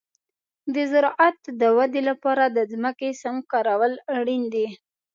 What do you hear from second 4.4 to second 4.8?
دي.